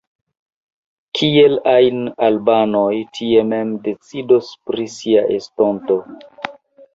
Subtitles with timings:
[1.17, 6.01] Kiel ajn, albanoj tie mem decidos pri sia estonto.